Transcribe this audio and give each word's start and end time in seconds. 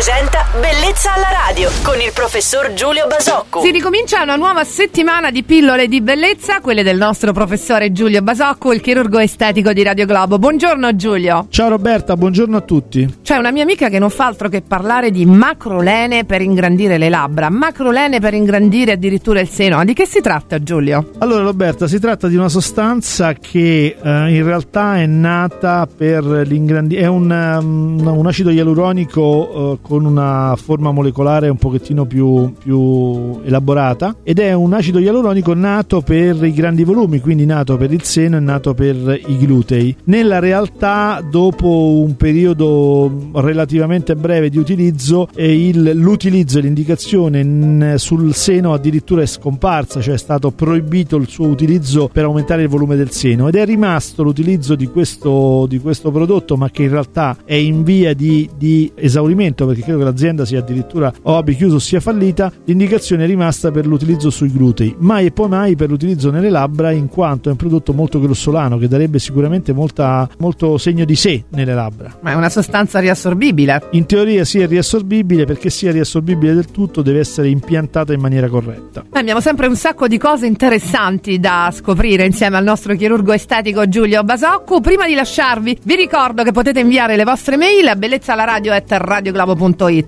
presenta 0.00 0.46
Bellezza 0.58 1.12
alla 1.12 1.28
radio 1.46 1.68
con 1.82 2.00
il 2.00 2.10
professor 2.14 2.72
Giulio 2.72 3.06
Basocco. 3.06 3.60
Si 3.60 3.70
ricomincia 3.70 4.22
una 4.22 4.36
nuova 4.36 4.64
settimana 4.64 5.30
di 5.30 5.42
pillole 5.42 5.88
di 5.88 6.00
bellezza, 6.00 6.60
quelle 6.60 6.82
del 6.82 6.96
nostro 6.96 7.34
professore 7.34 7.92
Giulio 7.92 8.22
Basocco, 8.22 8.72
il 8.72 8.80
chirurgo 8.80 9.18
estetico 9.18 9.74
di 9.74 9.82
Radio 9.82 10.06
Globo. 10.06 10.38
Buongiorno 10.38 10.96
Giulio. 10.96 11.46
Ciao 11.50 11.68
Roberta, 11.68 12.16
buongiorno 12.16 12.56
a 12.56 12.60
tutti. 12.62 13.18
C'è 13.22 13.36
una 13.36 13.50
mia 13.50 13.62
amica 13.62 13.90
che 13.90 13.98
non 13.98 14.08
fa 14.08 14.24
altro 14.24 14.48
che 14.48 14.62
parlare 14.62 15.10
di 15.10 15.26
macrolene 15.26 16.24
per 16.24 16.40
ingrandire 16.40 16.96
le 16.96 17.10
labbra, 17.10 17.50
macrolene 17.50 18.20
per 18.20 18.32
ingrandire 18.32 18.92
addirittura 18.92 19.40
il 19.40 19.48
seno. 19.48 19.76
Ma 19.76 19.84
di 19.84 19.92
che 19.92 20.06
si 20.06 20.22
tratta 20.22 20.62
Giulio? 20.62 21.10
Allora 21.18 21.42
Roberta, 21.42 21.86
si 21.86 22.00
tratta 22.00 22.26
di 22.26 22.36
una 22.36 22.48
sostanza 22.48 23.34
che 23.34 23.96
eh, 24.02 24.34
in 24.34 24.44
realtà 24.44 24.96
è 24.96 25.04
nata 25.04 25.86
per 25.86 26.24
l'ingrandire, 26.24 27.02
è 27.02 27.06
un, 27.06 27.30
um, 27.30 28.16
un 28.16 28.26
acido 28.26 28.48
ialuronico 28.48 29.74
eh, 29.74 29.88
con 29.90 30.04
una 30.04 30.54
forma 30.56 30.92
molecolare 30.92 31.48
un 31.48 31.56
pochettino 31.56 32.04
più, 32.04 32.52
più 32.62 33.40
elaborata 33.42 34.14
ed 34.22 34.38
è 34.38 34.52
un 34.52 34.72
acido 34.72 35.00
ialuronico 35.00 35.52
nato 35.52 36.00
per 36.00 36.44
i 36.44 36.52
grandi 36.52 36.84
volumi, 36.84 37.18
quindi 37.18 37.44
nato 37.44 37.76
per 37.76 37.92
il 37.92 38.04
seno 38.04 38.36
e 38.36 38.40
nato 38.40 38.72
per 38.72 39.20
i 39.26 39.36
glutei. 39.36 39.96
Nella 40.04 40.38
realtà, 40.38 41.20
dopo 41.28 42.02
un 42.06 42.14
periodo 42.14 43.30
relativamente 43.32 44.14
breve 44.14 44.48
di 44.48 44.58
utilizzo, 44.58 45.26
il, 45.34 45.90
l'utilizzo 45.94 46.58
e 46.58 46.62
l'indicazione 46.62 47.98
sul 47.98 48.32
seno 48.32 48.72
addirittura 48.72 49.22
è 49.22 49.26
scomparsa, 49.26 50.00
cioè 50.00 50.14
è 50.14 50.18
stato 50.18 50.52
proibito 50.52 51.16
il 51.16 51.26
suo 51.26 51.48
utilizzo 51.48 52.08
per 52.12 52.22
aumentare 52.22 52.62
il 52.62 52.68
volume 52.68 52.94
del 52.94 53.10
seno 53.10 53.48
ed 53.48 53.56
è 53.56 53.64
rimasto 53.64 54.22
l'utilizzo 54.22 54.76
di 54.76 54.86
questo, 54.86 55.66
di 55.68 55.80
questo 55.80 56.12
prodotto, 56.12 56.56
ma 56.56 56.70
che 56.70 56.84
in 56.84 56.90
realtà 56.90 57.38
è 57.44 57.54
in 57.54 57.82
via 57.82 58.14
di, 58.14 58.48
di 58.56 58.92
esaurimento 58.94 59.66
perché 59.66 59.79
credo 59.80 59.98
che 59.98 60.04
l'azienda 60.04 60.44
sia 60.44 60.60
addirittura 60.60 61.12
o 61.22 61.36
abbia 61.36 61.54
chiuso 61.54 61.76
o 61.76 61.78
sia 61.78 62.00
fallita, 62.00 62.52
l'indicazione 62.64 63.24
è 63.24 63.26
rimasta 63.26 63.70
per 63.70 63.86
l'utilizzo 63.86 64.30
sui 64.30 64.50
glutei, 64.50 64.94
mai 64.98 65.26
e 65.26 65.30
poi 65.32 65.48
mai 65.48 65.76
per 65.76 65.88
l'utilizzo 65.88 66.30
nelle 66.30 66.50
labbra 66.50 66.90
in 66.90 67.08
quanto 67.08 67.48
è 67.48 67.52
un 67.52 67.58
prodotto 67.58 67.92
molto 67.92 68.20
grossolano 68.20 68.78
che 68.78 68.88
darebbe 68.88 69.18
sicuramente 69.18 69.72
molta, 69.72 70.28
molto 70.38 70.78
segno 70.78 71.04
di 71.04 71.14
sé 71.14 71.44
nelle 71.50 71.74
labbra. 71.74 72.16
Ma 72.20 72.32
è 72.32 72.34
una 72.34 72.48
sostanza 72.48 72.98
riassorbibile. 72.98 73.82
In 73.92 74.06
teoria 74.06 74.44
sì 74.44 74.60
è 74.60 74.66
riassorbibile, 74.66 75.44
perché 75.44 75.70
sia 75.70 75.92
riassorbibile 75.92 76.54
del 76.54 76.70
tutto 76.70 77.02
deve 77.02 77.20
essere 77.20 77.48
impiantata 77.48 78.12
in 78.12 78.20
maniera 78.20 78.48
corretta. 78.48 79.04
Noi 79.10 79.20
abbiamo 79.20 79.40
sempre 79.40 79.66
un 79.66 79.76
sacco 79.76 80.08
di 80.08 80.18
cose 80.18 80.46
interessanti 80.46 81.38
da 81.38 81.70
scoprire 81.72 82.24
insieme 82.24 82.56
al 82.56 82.64
nostro 82.64 82.94
chirurgo 82.94 83.32
estetico 83.32 83.88
Giulio 83.88 84.22
Basocco. 84.22 84.80
Prima 84.80 85.06
di 85.06 85.14
lasciarvi 85.14 85.78
vi 85.84 85.94
ricordo 85.94 86.42
che 86.42 86.52
potete 86.52 86.80
inviare 86.80 87.16
le 87.16 87.24
vostre 87.24 87.56
mail 87.56 87.86
a 87.88 87.96
bellezzalaradio.it. 87.96 88.94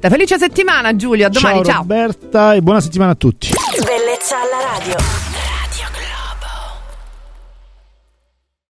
Felice 0.09 0.39
settimana 0.39 0.95
Giulio, 0.97 1.27
a 1.27 1.29
domani, 1.29 1.65
ciao. 1.65 1.79
Roberta 1.79 2.55
e 2.55 2.63
buona 2.63 2.81
settimana 2.81 3.13
a 3.13 3.17
tutti. 3.17 3.49
Bellezza 3.85 4.37
alla 4.41 4.79
radio. 4.79 5.22